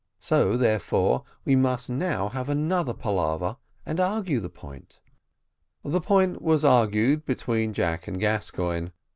So 0.19 0.57
therefore 0.57 1.23
we 1.45 1.55
must 1.55 1.87
now 1.87 2.29
have 2.29 2.49
another 2.49 2.91
palaver 2.91 3.57
and 3.85 3.99
argue 3.99 4.39
the 4.39 4.49
point." 4.49 4.99
The 5.83 6.01
point 6.01 6.41
was 6.41 6.65
argued 6.65 7.23
between 7.23 7.71
Jack 7.71 8.07
and 8.07 8.19
Gascoigne. 8.19 8.87